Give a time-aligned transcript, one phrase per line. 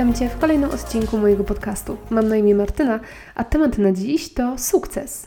[0.00, 1.96] Witam Cię w kolejnym odcinku mojego podcastu.
[2.10, 3.00] Mam na imię Martyna,
[3.34, 5.26] a temat na dziś to sukces.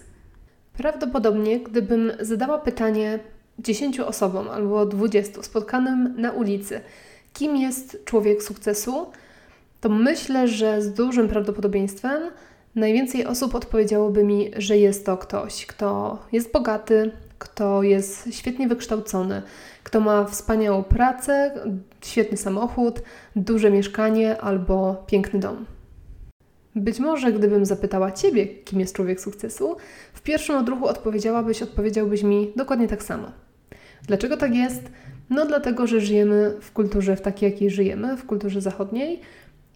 [0.78, 3.20] Prawdopodobnie, gdybym zadała pytanie
[3.60, 6.82] 10 osobom albo 20 spotkanym na ulicy,
[7.34, 9.12] kim jest człowiek sukcesu,
[9.82, 12.22] to myślę, że z dużym prawdopodobieństwem
[12.76, 19.42] najwięcej osób odpowiedziałoby mi, że jest to ktoś, kto jest bogaty, kto jest świetnie wykształcony,
[19.84, 21.52] kto ma wspaniałą pracę,
[22.08, 23.02] świetny samochód,
[23.36, 25.66] duże mieszkanie albo piękny dom.
[26.76, 29.78] Być może, gdybym zapytała Ciebie, kim jest człowiek sukcesu,
[30.14, 33.32] w pierwszym odruchu odpowiedziałabyś, odpowiedziałbyś mi dokładnie tak samo.
[34.08, 34.82] Dlaczego tak jest?
[35.30, 39.22] No dlatego, że żyjemy w kulturze w takiej, jakiej żyjemy, w kulturze zachodniej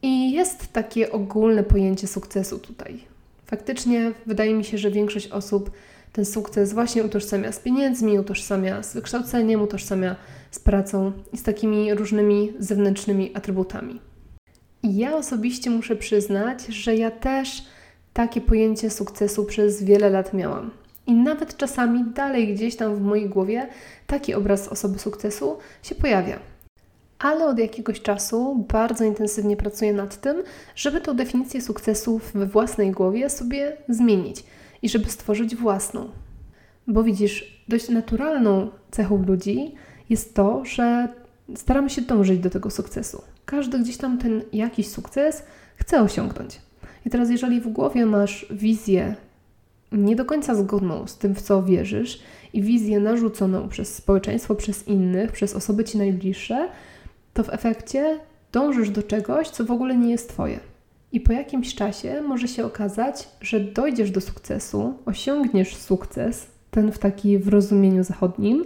[0.02, 3.00] i jest takie ogólne pojęcie sukcesu tutaj.
[3.46, 5.72] Faktycznie wydaje mi się, że większość osób
[6.18, 10.16] ten sukces właśnie utożsamia z pieniędzmi, utożsamia z wykształceniem, utożsamia
[10.52, 14.02] z pracą i z takimi różnymi zewnętrznymi atrybutami.
[14.84, 17.66] I ja osobiście muszę przyznać, że ja też
[18.14, 20.72] takie pojęcie sukcesu przez wiele lat miałam.
[21.08, 23.68] I nawet czasami dalej gdzieś tam w mojej głowie
[24.08, 26.40] taki obraz osoby sukcesu się pojawia.
[27.20, 30.44] Ale od jakiegoś czasu bardzo intensywnie pracuję nad tym,
[30.76, 34.44] żeby tą definicję sukcesu we własnej głowie sobie zmienić
[34.82, 36.10] i żeby stworzyć własną.
[36.88, 39.76] Bo widzisz, dość naturalną cechą ludzi
[40.10, 41.08] jest to, że
[41.56, 43.22] staramy się dążyć do tego sukcesu.
[43.46, 45.44] Każdy gdzieś tam ten jakiś sukces
[45.76, 46.62] chce osiągnąć.
[47.06, 49.16] I teraz, jeżeli w głowie masz wizję
[49.92, 52.20] nie do końca zgodną z tym, w co wierzysz,
[52.54, 56.70] i wizję narzuconą przez społeczeństwo, przez innych, przez osoby ci najbliższe,
[57.34, 58.20] to w efekcie
[58.52, 60.60] dążysz do czegoś, co w ogóle nie jest Twoje.
[61.12, 67.00] I po jakimś czasie może się okazać, że dojdziesz do sukcesu, osiągniesz sukces, ten w
[67.00, 68.66] taki w rozumieniu zachodnim,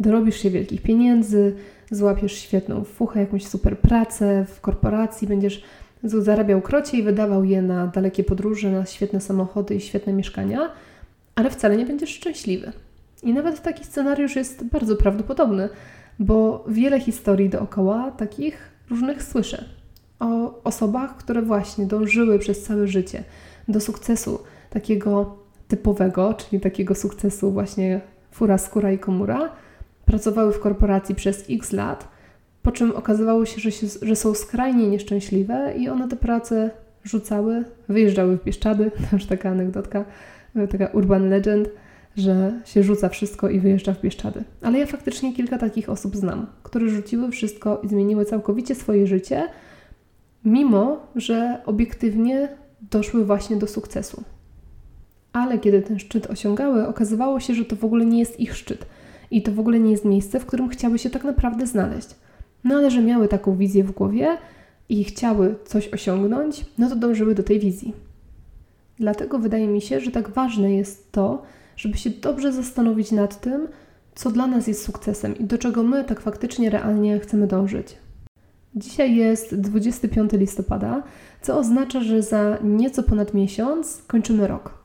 [0.00, 1.56] dorobisz się wielkich pieniędzy,
[1.90, 5.62] złapiesz świetną fuchę, jakąś super pracę w korporacji, będziesz
[6.02, 10.70] zarabiał krocie i wydawał je na dalekie podróże, na świetne samochody i świetne mieszkania,
[11.34, 12.72] ale wcale nie będziesz szczęśliwy.
[13.22, 15.68] I nawet taki scenariusz jest bardzo prawdopodobny,
[16.18, 19.79] bo wiele historii dookoła takich różnych słyszę
[20.20, 23.24] o osobach, które właśnie dążyły przez całe życie
[23.68, 24.38] do sukcesu
[24.70, 25.36] takiego
[25.68, 28.00] typowego, czyli takiego sukcesu właśnie
[28.30, 29.52] fura, skóra i komura,
[30.04, 32.08] pracowały w korporacji przez x lat,
[32.62, 36.70] po czym okazywało się, że, się, że są skrajnie nieszczęśliwe i one te prace
[37.04, 40.04] rzucały, wyjeżdżały w Bieszczady, to już taka anegdotka,
[40.70, 41.68] taka urban legend,
[42.16, 44.44] że się rzuca wszystko i wyjeżdża w Bieszczady.
[44.62, 49.48] Ale ja faktycznie kilka takich osób znam, które rzuciły wszystko i zmieniły całkowicie swoje życie,
[50.44, 52.48] mimo że obiektywnie
[52.90, 54.24] doszły właśnie do sukcesu.
[55.32, 58.86] Ale kiedy ten szczyt osiągały, okazywało się, że to w ogóle nie jest ich szczyt
[59.30, 62.08] i to w ogóle nie jest miejsce, w którym chciały się tak naprawdę znaleźć.
[62.64, 64.38] No ale że miały taką wizję w głowie
[64.88, 67.94] i chciały coś osiągnąć, no to dążyły do tej wizji.
[68.98, 71.42] Dlatego wydaje mi się, że tak ważne jest to,
[71.76, 73.68] żeby się dobrze zastanowić nad tym,
[74.14, 77.96] co dla nas jest sukcesem i do czego my tak faktycznie realnie chcemy dążyć.
[78.74, 81.02] Dzisiaj jest 25 listopada,
[81.42, 84.80] co oznacza, że za nieco ponad miesiąc kończymy rok.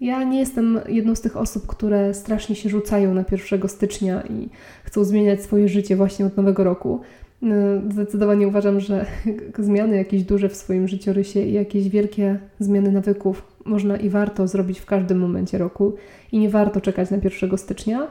[0.00, 4.48] Ja nie jestem jedną z tych osób, które strasznie się rzucają na 1 stycznia i
[4.84, 7.00] chcą zmieniać swoje życie właśnie od nowego roku.
[7.42, 7.54] No,
[7.90, 9.06] zdecydowanie uważam, że
[9.58, 14.80] zmiany jakieś duże w swoim życiorysie i jakieś wielkie zmiany nawyków można i warto zrobić
[14.80, 15.94] w każdym momencie roku
[16.32, 18.06] i nie warto czekać na 1 stycznia.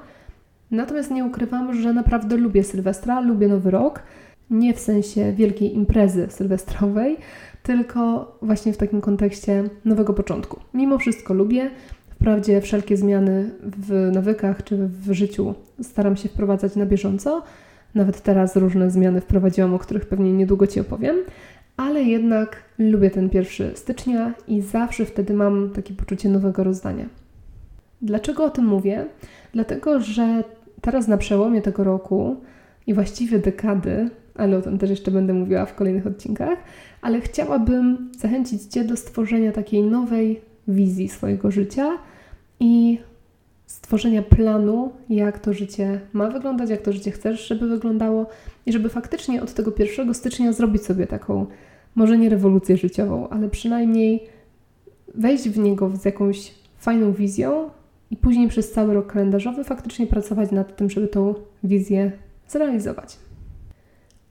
[0.71, 4.03] Natomiast nie ukrywam, że naprawdę lubię Sylwestra, lubię Nowy Rok
[4.51, 7.17] nie w sensie wielkiej imprezy sylwestrowej,
[7.63, 10.59] tylko właśnie w takim kontekście nowego początku.
[10.73, 11.69] Mimo wszystko lubię.
[12.09, 17.43] Wprawdzie wszelkie zmiany w nawykach czy w życiu staram się wprowadzać na bieżąco.
[17.95, 21.15] Nawet teraz różne zmiany wprowadziłam, o których pewnie niedługo Ci opowiem,
[21.77, 27.05] ale jednak lubię ten pierwszy stycznia i zawsze wtedy mam takie poczucie nowego rozdania.
[28.01, 29.05] Dlaczego o tym mówię?
[29.53, 30.43] Dlatego, że
[30.81, 32.35] teraz na przełomie tego roku
[32.91, 36.59] i właściwie dekady ale o tym też jeszcze będę mówiła w kolejnych odcinkach.
[37.01, 41.97] Ale chciałabym zachęcić Cię do stworzenia takiej nowej wizji swojego życia
[42.59, 42.99] i
[43.65, 48.25] stworzenia planu, jak to życie ma wyglądać, jak to życie chcesz, żeby wyglądało
[48.65, 51.45] i żeby faktycznie od tego 1 stycznia zrobić sobie taką,
[51.95, 54.23] może nie rewolucję życiową, ale przynajmniej
[55.15, 57.69] wejść w niego z jakąś fajną wizją
[58.11, 61.33] i później przez cały rok kalendarzowy faktycznie pracować nad tym, żeby tą
[61.63, 62.11] wizję
[62.51, 63.17] zrealizować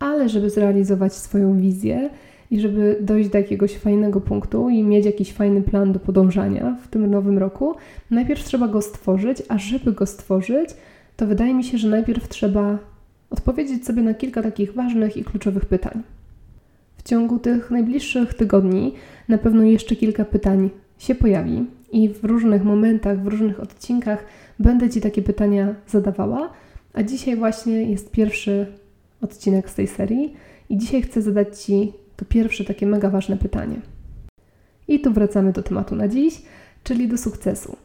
[0.00, 2.10] ale żeby zrealizować swoją wizję
[2.50, 6.88] i żeby dojść do jakiegoś fajnego punktu i mieć jakiś fajny plan do podążania w
[6.88, 7.74] tym nowym roku,
[8.10, 10.70] najpierw trzeba go stworzyć, a żeby go stworzyć,
[11.16, 12.78] to wydaje mi się, że najpierw trzeba
[13.30, 16.02] odpowiedzieć sobie na kilka takich ważnych i kluczowych pytań.
[16.96, 18.94] W ciągu tych najbliższych tygodni
[19.28, 24.24] na pewno jeszcze kilka pytań się pojawi i w różnych momentach, w różnych odcinkach
[24.58, 26.50] będę Ci takie pytania zadawała.
[26.92, 28.66] A dzisiaj właśnie jest pierwszy
[29.20, 30.34] odcinek z tej serii
[30.68, 33.80] i dzisiaj chcę zadać Ci to pierwsze takie mega ważne pytanie.
[34.88, 36.42] I tu wracamy do tematu na dziś,
[36.84, 37.76] czyli do sukcesu.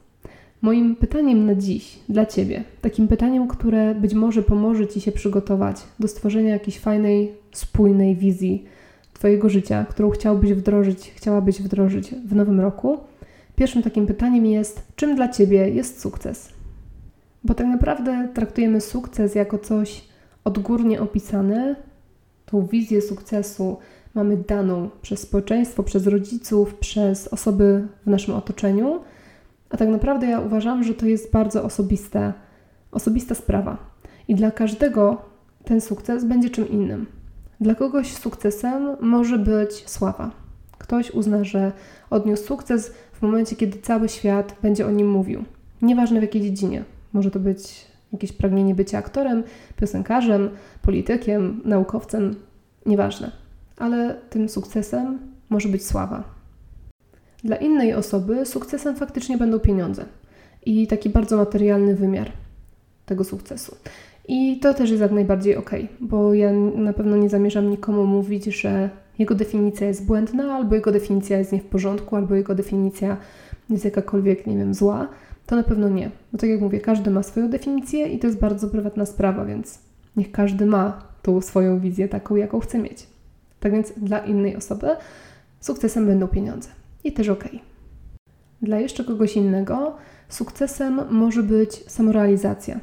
[0.61, 5.77] Moim pytaniem na dziś dla Ciebie, takim pytaniem, które być może pomoże Ci się przygotować
[5.99, 8.65] do stworzenia jakiejś fajnej, spójnej wizji
[9.13, 12.97] Twojego życia, którą chciałbyś wdrożyć, chciałabyś wdrożyć w nowym roku,
[13.55, 16.54] pierwszym takim pytaniem jest, czym dla Ciebie jest sukces?
[17.45, 20.06] Bo tak naprawdę traktujemy sukces jako coś
[20.44, 21.75] odgórnie opisane,
[22.45, 23.77] tą wizję sukcesu
[24.13, 29.00] mamy daną przez społeczeństwo, przez rodziców, przez osoby w naszym otoczeniu,
[29.69, 32.33] a tak naprawdę ja uważam, że to jest bardzo osobiste,
[32.92, 33.77] osobista sprawa.
[34.27, 35.21] I dla każdego
[35.63, 37.06] ten sukces będzie czym innym.
[37.62, 40.31] Dla kogoś sukcesem może być sława.
[40.77, 41.71] Ktoś uzna, że
[42.09, 45.44] odniósł sukces w momencie, kiedy cały świat będzie o nim mówił.
[45.81, 46.94] Nieważne w jakiej dziedzinie.
[47.15, 49.44] Może to być jakieś pragnienie bycia aktorem,
[49.75, 50.50] piosenkarzem,
[50.81, 52.35] politykiem, naukowcem,
[52.85, 53.31] nieważne.
[53.77, 55.19] Ale tym sukcesem
[55.50, 56.23] może być sława.
[57.44, 60.06] Dla innej osoby sukcesem faktycznie będą pieniądze
[60.65, 62.31] i taki bardzo materialny wymiar
[63.06, 63.75] tego sukcesu.
[64.27, 68.45] I to też jest jak najbardziej ok, bo ja na pewno nie zamierzam nikomu mówić,
[68.45, 68.89] że
[69.19, 73.17] jego definicja jest błędna, albo jego definicja jest nie w porządku, albo jego definicja
[73.69, 75.07] jest jakakolwiek, nie wiem, zła.
[75.45, 76.12] To na pewno nie.
[76.31, 79.80] Bo tak jak mówię, każdy ma swoją definicję i to jest bardzo prywatna sprawa, więc
[80.15, 83.07] niech każdy ma tą swoją wizję taką, jaką chce mieć.
[83.59, 84.88] Tak więc dla innej osoby
[85.59, 86.69] sukcesem będą pieniądze.
[87.03, 87.44] I też ok.
[88.62, 89.95] Dla jeszcze kogoś innego
[90.30, 92.80] sukcesem może być samorealizacja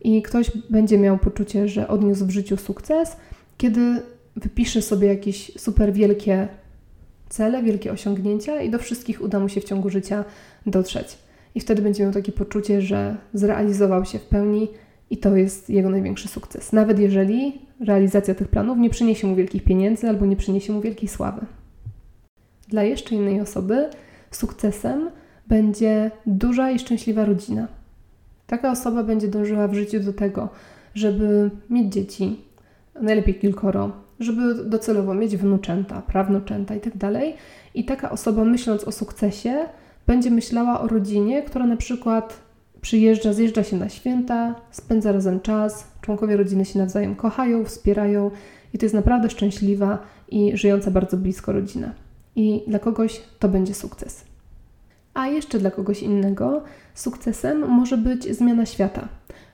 [0.00, 3.16] i ktoś będzie miał poczucie, że odniósł w życiu sukces,
[3.56, 4.02] kiedy
[4.36, 6.48] wypisze sobie jakieś super wielkie
[7.28, 10.24] cele, wielkie osiągnięcia i do wszystkich uda mu się w ciągu życia
[10.66, 11.18] dotrzeć.
[11.54, 14.68] I wtedy będzie miał takie poczucie, że zrealizował się w pełni
[15.10, 16.72] i to jest jego największy sukces.
[16.72, 21.08] Nawet jeżeli realizacja tych planów nie przyniesie mu wielkich pieniędzy albo nie przyniesie mu wielkiej
[21.08, 21.46] sławy.
[22.68, 23.88] Dla jeszcze innej osoby
[24.30, 25.10] sukcesem
[25.46, 27.68] będzie duża i szczęśliwa rodzina
[28.50, 30.48] Taka osoba będzie dążyła w życiu do tego,
[30.94, 32.40] żeby mieć dzieci,
[33.00, 36.98] najlepiej kilkoro, żeby docelowo mieć wnuczęta, prawnuczęta itd.
[36.98, 37.22] Tak
[37.74, 39.66] I taka osoba, myśląc o sukcesie,
[40.10, 42.40] będzie myślała o rodzinie, która na przykład
[42.80, 48.30] przyjeżdża, zjeżdża się na święta, spędza razem czas, członkowie rodziny się nawzajem kochają, wspierają
[48.74, 49.98] i to jest naprawdę szczęśliwa
[50.28, 51.92] i żyjąca bardzo blisko rodzina.
[52.36, 54.24] I dla kogoś to będzie sukces.
[55.14, 56.62] A jeszcze dla kogoś innego
[56.94, 59.08] sukcesem może być zmiana świata.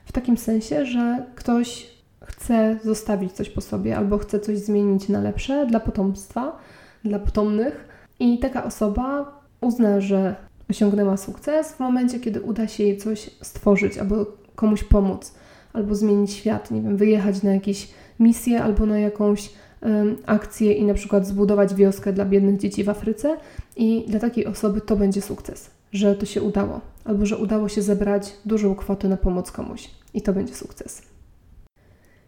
[0.05, 1.87] W takim sensie, że ktoś
[2.25, 6.57] chce zostawić coś po sobie albo chce coś zmienić na lepsze dla potomstwa,
[7.03, 7.87] dla potomnych,
[8.19, 10.35] i taka osoba uzna, że
[10.69, 14.25] osiągnęła sukces w momencie, kiedy uda się jej coś stworzyć albo
[14.55, 15.33] komuś pomóc,
[15.73, 17.89] albo zmienić świat, nie wiem, wyjechać na jakieś
[18.19, 19.49] misje albo na jakąś
[20.25, 23.37] akcję i na przykład zbudować wioskę dla biednych dzieci w Afryce
[23.75, 27.81] i dla takiej osoby to będzie sukces, że to się udało, albo że udało się
[27.81, 31.01] zebrać dużą kwotę na pomoc komuś i to będzie sukces.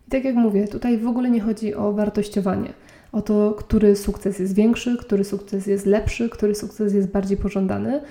[0.08, 2.74] I tak jak mówię, tutaj w ogóle nie chodzi o wartościowanie,
[3.12, 8.02] o to, który sukces jest większy, który sukces jest lepszy, który sukces jest bardziej pożądany.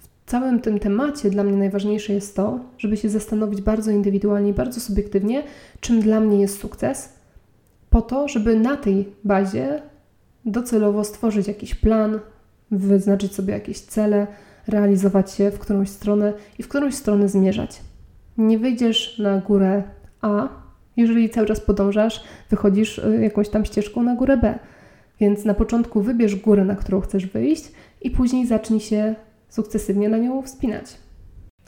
[0.00, 4.80] W całym tym temacie dla mnie najważniejsze jest to, żeby się zastanowić bardzo indywidualnie, bardzo
[4.80, 5.42] subiektywnie,
[5.80, 7.08] czym dla mnie jest sukces,
[7.90, 9.82] po to, żeby na tej bazie
[10.44, 12.20] docelowo stworzyć jakiś plan,
[12.70, 14.26] wyznaczyć sobie jakieś cele,
[14.66, 17.80] realizować się w którąś stronę i w którąś stronę zmierzać.
[18.38, 19.82] Nie wyjdziesz na górę
[20.20, 20.48] A,
[20.96, 24.58] jeżeli cały czas podążasz, wychodzisz y, jakąś tam ścieżką na górę B.
[25.20, 27.72] Więc na początku wybierz górę, na którą chcesz wyjść,
[28.02, 29.14] i później zacznij się
[29.48, 30.84] sukcesywnie na nią wspinać.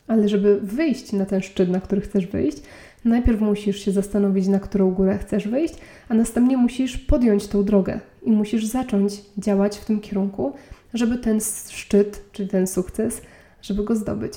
[0.06, 2.62] Ale żeby wyjść na ten szczyt, na który chcesz wyjść,
[3.04, 5.74] najpierw musisz się zastanowić, na którą górę chcesz wyjść,
[6.08, 10.52] a następnie musisz podjąć tą drogę i musisz zacząć działać w tym kierunku,
[10.94, 13.22] żeby ten szczyt, czyli ten sukces,
[13.62, 14.32] żeby go zdobyć.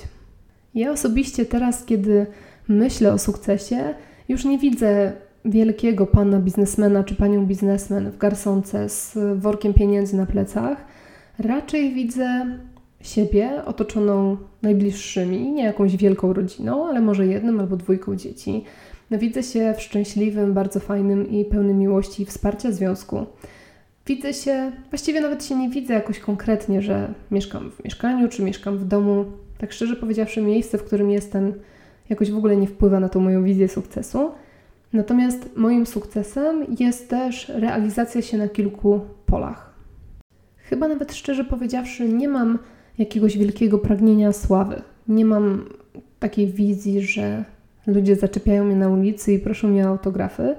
[0.76, 2.26] Ja osobiście teraz, kiedy
[2.68, 3.94] myślę o sukcesie,
[4.32, 5.12] już nie widzę
[5.46, 10.86] wielkiego pana biznesmena czy panią biznesmen w garsonce z workiem pieniędzy na plecach.
[11.40, 12.46] Raczej widzę
[13.02, 18.64] siebie otoczoną najbliższymi, nie jakąś wielką rodziną, ale może jednym albo dwójką dzieci.
[19.12, 23.26] Widzę się w szczęśliwym, bardzo fajnym i pełnym miłości i wsparcia związku.
[24.08, 28.78] Widzę się, właściwie nawet się nie widzę jakoś konkretnie, że mieszkam w mieszkaniu czy mieszkam
[28.78, 29.26] w domu.
[29.58, 31.54] Tak szczerze powiedziawszy, miejsce, w którym jestem,
[32.12, 34.32] jakoś w ogóle nie wpływa na tą moją wizję sukcesu.
[34.94, 39.74] Natomiast moim sukcesem jest też realizacja się na kilku polach.
[40.58, 42.60] Chyba nawet szczerze powiedziawszy, nie mam
[42.98, 44.82] jakiegoś wielkiego pragnienia sławy.
[45.08, 45.66] Nie mam
[46.20, 47.46] takiej wizji, że
[47.88, 50.56] ludzie zaczepiają mnie na ulicy i proszą mnie o autografy.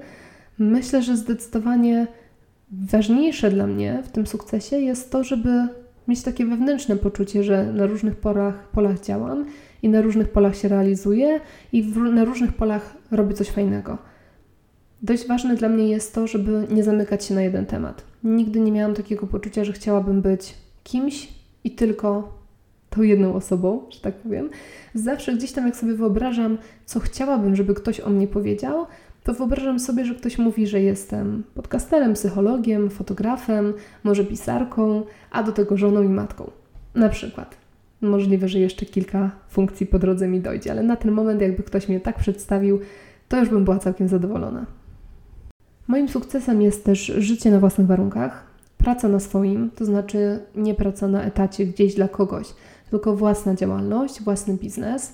[0.59, 2.07] Myślę, że zdecydowanie
[2.71, 5.67] ważniejsze dla mnie w tym sukcesie jest to, żeby
[6.07, 9.45] mieć takie wewnętrzne poczucie, że na różnych polach, polach działam
[9.83, 11.39] i na różnych polach się realizuję
[11.71, 13.97] i w, na różnych polach robię coś fajnego.
[15.01, 18.03] Dość ważne dla mnie jest to, żeby nie zamykać się na jeden temat.
[18.23, 21.27] Nigdy nie miałam takiego poczucia, że chciałabym być kimś
[21.63, 22.37] i tylko
[22.89, 24.49] tą jedną osobą, że tak powiem.
[24.93, 28.85] Zawsze gdzieś tam, jak sobie wyobrażam, co chciałabym, żeby ktoś o mnie powiedział,
[29.23, 33.73] to wyobrażam sobie, że ktoś mówi, że jestem podcasterem, psychologiem, fotografem,
[34.03, 36.51] może pisarką, a do tego żoną i matką.
[36.95, 37.62] Na przykład.
[38.03, 41.89] Możliwe, że jeszcze kilka funkcji po drodze mi dojdzie, ale na ten moment, jakby ktoś
[41.89, 42.79] mnie tak przedstawił,
[43.29, 44.65] to już bym była całkiem zadowolona.
[45.87, 48.43] Moim sukcesem jest też życie na własnych warunkach,
[48.77, 52.47] praca na swoim, to znaczy nie praca na etacie gdzieś dla kogoś,
[52.89, 55.13] tylko własna działalność, własny biznes.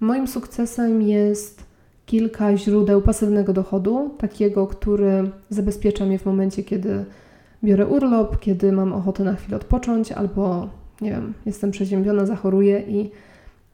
[0.00, 1.64] Moim sukcesem jest
[2.06, 7.04] kilka źródeł pasywnego dochodu, takiego, który zabezpiecza mnie w momencie, kiedy
[7.64, 10.68] biorę urlop, kiedy mam ochotę na chwilę odpocząć, albo
[11.04, 13.10] nie wiem, jestem przeziębiona, zachoruję i,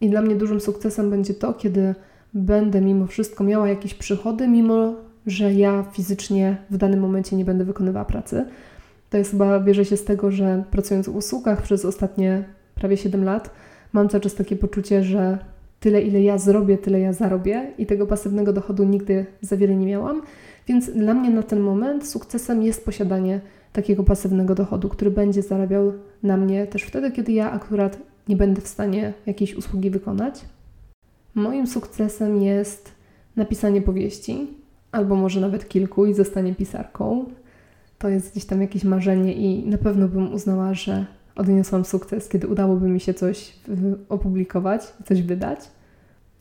[0.01, 1.95] i dla mnie dużym sukcesem będzie to, kiedy
[2.35, 4.95] będę mimo wszystko miała jakieś przychody, mimo
[5.27, 8.47] że ja fizycznie w danym momencie nie będę wykonywała pracy.
[9.11, 12.45] To jest chyba bierze się z tego, że pracując w usługach przez ostatnie
[12.75, 13.51] prawie 7 lat,
[13.93, 15.39] mam cały czas takie poczucie, że
[15.81, 19.87] tyle, ile ja zrobię, tyle ja zarobię i tego pasywnego dochodu nigdy za wiele nie
[19.87, 20.23] miałam.
[20.69, 23.41] Więc dla mnie na ten moment sukcesem jest posiadanie
[23.73, 27.99] takiego pasywnego dochodu, który będzie zarabiał na mnie też wtedy, kiedy ja akurat
[28.29, 30.41] nie będę w stanie jakiejś usługi wykonać.
[31.35, 32.93] Moim sukcesem jest
[33.37, 34.47] napisanie powieści,
[34.93, 37.25] albo może nawet kilku i zostanie pisarką.
[37.99, 42.49] To jest gdzieś tam jakieś marzenie i na pewno bym uznała, że odniosłam sukces, kiedy
[42.49, 43.55] udałoby mi się coś
[44.09, 45.61] opublikować, coś wydać.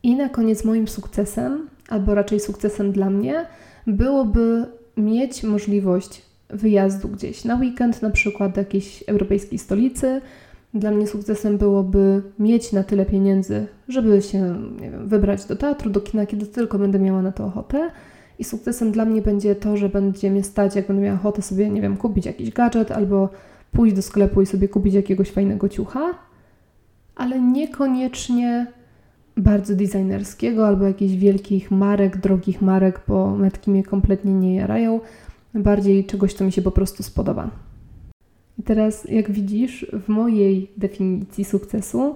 [0.02, 3.46] I na koniec moim sukcesem, albo raczej sukcesem dla mnie,
[3.86, 6.22] byłoby mieć możliwość
[6.52, 10.20] wyjazdu gdzieś na weekend, na przykład do jakiejś europejskiej stolicy.
[10.74, 16.00] Dla mnie sukcesem byłoby mieć na tyle pieniędzy, żeby się wiem, wybrać do teatru, do
[16.00, 17.90] kina, kiedy tylko będę miała na to ochotę.
[18.38, 21.70] I sukcesem dla mnie będzie to, że będzie mnie stać, jak będę miała ochotę sobie,
[21.70, 23.28] nie wiem, kupić jakiś gadżet albo
[23.72, 26.14] pójść do sklepu i sobie kupić jakiegoś fajnego ciucha,
[27.16, 28.66] ale niekoniecznie
[29.36, 35.00] bardzo designerskiego albo jakichś wielkich marek, drogich marek, bo metki mnie kompletnie nie jarają.
[35.54, 37.50] Bardziej czegoś, co mi się po prostu spodoba.
[38.58, 42.14] I teraz, jak widzisz, w mojej definicji sukcesu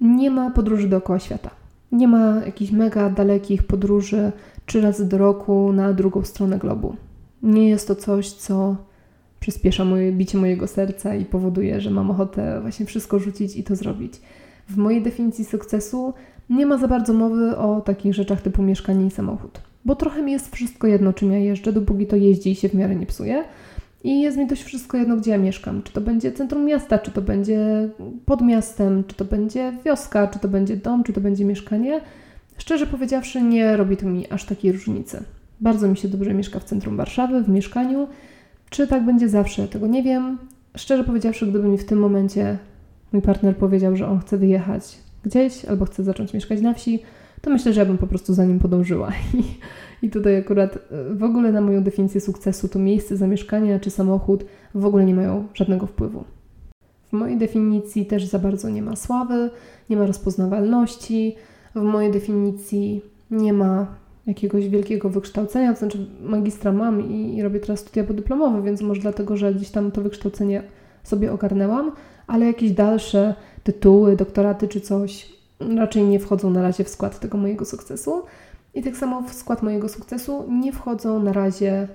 [0.00, 1.50] nie ma podróży dookoła świata.
[1.92, 4.32] Nie ma jakichś mega dalekich podróży
[4.66, 6.96] trzy razy do roku na drugą stronę globu.
[7.42, 8.76] Nie jest to coś, co
[9.40, 13.76] przyspiesza moje bicie mojego serca i powoduje, że mam ochotę właśnie wszystko rzucić i to
[13.76, 14.20] zrobić.
[14.68, 16.14] W mojej definicji sukcesu
[16.50, 20.32] nie ma za bardzo mowy o takich rzeczach typu mieszkanie i samochód, bo trochę mi
[20.32, 23.44] jest wszystko jedno, czym ja jeżdżę, dopóki to jeździ i się w miarę nie psuje.
[24.04, 25.82] I jest mi dość wszystko jedno, gdzie ja mieszkam.
[25.82, 27.88] Czy to będzie centrum miasta, czy to będzie
[28.26, 32.00] pod miastem, czy to będzie wioska, czy to będzie dom, czy to będzie mieszkanie.
[32.58, 35.22] Szczerze powiedziawszy, nie robi to mi aż takiej różnicy.
[35.60, 38.08] Bardzo mi się dobrze mieszka w centrum Warszawy, w mieszkaniu.
[38.70, 40.38] Czy tak będzie zawsze, tego nie wiem.
[40.76, 42.58] Szczerze powiedziawszy, gdyby mi w tym momencie
[43.12, 47.02] mój partner powiedział, że on chce wyjechać gdzieś albo chce zacząć mieszkać na wsi,
[47.40, 49.12] to myślę, że ja bym po prostu za nim podążyła.
[49.34, 49.42] I,
[50.06, 54.44] I tutaj akurat e, w ogóle na moją definicję sukcesu to miejsce zamieszkania czy samochód
[54.74, 56.24] w ogóle nie mają żadnego wpływu.
[57.08, 59.50] W mojej definicji też za bardzo nie ma sławy,
[59.90, 61.36] nie ma rozpoznawalności,
[61.74, 63.86] w mojej definicji nie ma
[64.26, 69.00] jakiegoś wielkiego wykształcenia, to znaczy magistra mam i, i robię teraz studia podyplomowe, więc może
[69.00, 70.62] dlatego, że gdzieś tam to wykształcenie
[71.02, 71.92] sobie ogarnęłam,
[72.26, 77.38] ale jakieś dalsze tytuły, doktoraty czy coś raczej nie wchodzą na razie w skład tego
[77.38, 78.22] mojego sukcesu.
[78.74, 81.88] I tak samo w skład mojego sukcesu nie wchodzą na razie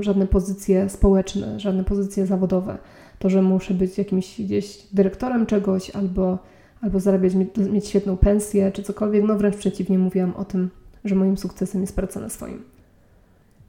[0.00, 2.78] żadne pozycje społeczne, żadne pozycje zawodowe.
[3.18, 6.38] To, że muszę być jakimś gdzieś dyrektorem czegoś albo,
[6.80, 7.32] albo zarabiać,
[7.70, 10.70] mieć świetną pensję czy cokolwiek, no wręcz przeciwnie, mówiłam o tym,
[11.04, 12.62] że moim sukcesem jest praca na swoim.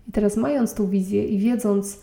[0.07, 1.99] I teraz mając tą wizję i wiedząc,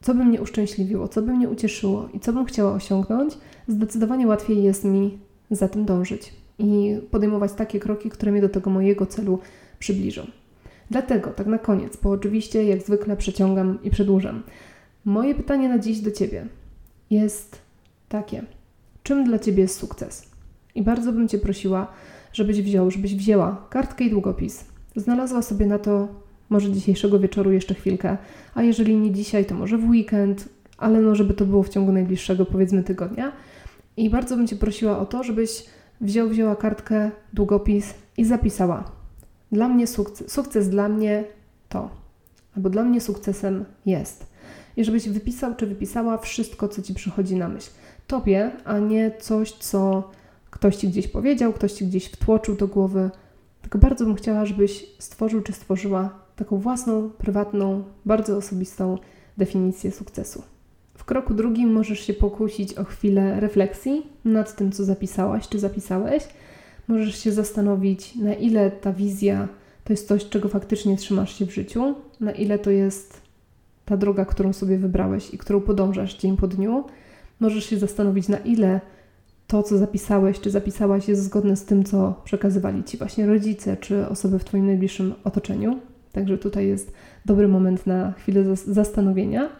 [0.00, 4.62] co by mnie uszczęśliwiło, co by mnie ucieszyło i co bym chciała osiągnąć, zdecydowanie łatwiej
[4.62, 5.18] jest mi
[5.50, 9.38] za tym dążyć i podejmować takie kroki, które mnie do tego mojego celu
[9.78, 10.26] przybliżą.
[10.90, 14.42] Dlatego, tak na koniec, bo oczywiście jak zwykle przeciągam i przedłużam,
[15.04, 16.46] moje pytanie na dziś do Ciebie
[17.10, 17.58] jest
[18.08, 18.42] takie:
[19.02, 20.30] czym dla Ciebie jest sukces?
[20.74, 21.92] I bardzo bym Cię prosiła,
[22.32, 24.64] żebyś wziął, żebyś wzięła kartkę i długopis,
[24.96, 26.08] znalazła sobie na to
[26.50, 28.16] może dzisiejszego wieczoru jeszcze chwilkę,
[28.54, 30.48] a jeżeli nie dzisiaj, to może w weekend,
[30.78, 33.32] ale no, żeby to było w ciągu najbliższego, powiedzmy, tygodnia.
[33.96, 35.64] I bardzo bym Cię prosiła o to, żebyś
[36.00, 38.84] wziął, wzięła kartkę, długopis i zapisała.
[39.52, 41.24] Dla mnie sukces, sukces dla mnie
[41.68, 41.90] to,
[42.56, 44.26] albo dla mnie sukcesem jest.
[44.76, 47.70] I żebyś wypisał czy wypisała wszystko, co Ci przychodzi na myśl.
[48.06, 50.10] Tobie, a nie coś, co
[50.50, 53.10] ktoś Ci gdzieś powiedział, ktoś Ci gdzieś wtłoczył do głowy.
[53.62, 58.98] Tylko bardzo bym chciała, żebyś stworzył czy stworzyła taką własną, prywatną, bardzo osobistą
[59.38, 60.42] definicję sukcesu.
[61.00, 66.28] W kroku drugim możesz się pokusić o chwilę refleksji nad tym, co zapisałaś czy zapisałeś.
[66.88, 69.48] Możesz się zastanowić, na ile ta wizja
[69.84, 73.20] to jest coś, czego faktycznie trzymasz się w życiu, na ile to jest
[73.84, 76.84] ta droga, którą sobie wybrałeś i którą podążasz dzień po dniu.
[77.40, 78.80] Możesz się zastanowić, na ile
[79.46, 84.08] to, co zapisałeś czy zapisałaś, jest zgodne z tym, co przekazywali ci właśnie rodzice czy
[84.08, 85.78] osoby w Twoim najbliższym otoczeniu.
[86.12, 86.92] Także tutaj jest
[87.26, 89.59] dobry moment na chwilę zastanowienia.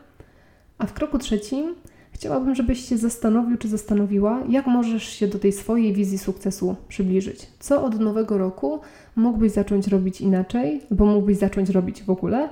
[0.81, 1.75] A w kroku trzecim
[2.13, 7.47] chciałabym, żebyś się zastanowił czy zastanowiła, jak możesz się do tej swojej wizji sukcesu przybliżyć.
[7.59, 8.81] Co od nowego roku
[9.17, 12.49] mógłbyś zacząć robić inaczej, bo mógłbyś zacząć robić w ogóle,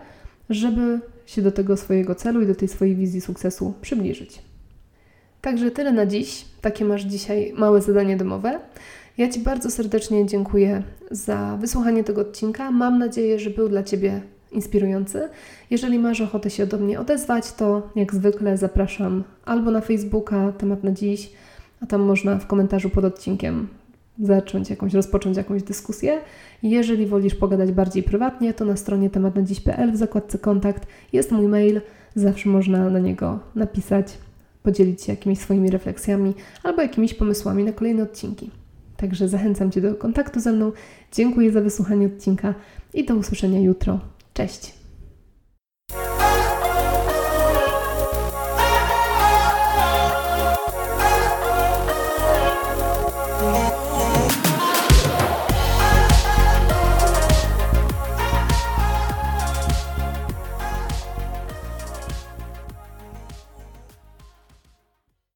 [0.51, 4.43] żeby się do tego swojego celu i do tej swojej wizji sukcesu przybliżyć.
[5.41, 6.45] Także tyle na dziś.
[6.61, 8.61] Takie masz dzisiaj małe zadanie domowe.
[9.19, 12.71] Ja Ci bardzo serdecznie dziękuję za wysłuchanie tego odcinka.
[12.71, 14.21] Mam nadzieję, że był dla Ciebie
[14.53, 15.29] inspirujący.
[15.71, 20.85] Jeżeli masz ochotę się do mnie odezwać, to jak zwykle zapraszam albo na Facebooka, temat
[20.85, 21.33] na dziś,
[21.81, 23.69] a tam można w komentarzu pod odcinkiem
[24.21, 26.21] zacząć jakąś, rozpocząć jakąś dyskusję.
[26.63, 31.81] Jeżeli wolisz pogadać bardziej prywatnie, to na stronie tematnadziś.pl w zakładce kontakt jest mój mail,
[32.15, 34.19] zawsze można na niego napisać,
[34.63, 38.51] podzielić się jakimiś swoimi refleksjami albo jakimiś pomysłami na kolejne odcinki.
[38.97, 40.73] Także zachęcam Cię do kontaktu ze mną.
[41.13, 42.55] Dziękuję za wysłuchanie odcinka
[42.95, 44.01] i do usłyszenia jutro.
[44.39, 44.78] Cześć!